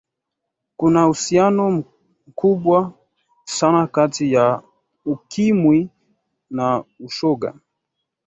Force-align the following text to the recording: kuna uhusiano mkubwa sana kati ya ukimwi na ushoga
kuna 0.77 1.05
uhusiano 1.05 1.83
mkubwa 2.27 2.93
sana 3.45 3.87
kati 3.87 4.33
ya 4.33 4.63
ukimwi 5.05 5.89
na 6.49 6.83
ushoga 6.99 7.53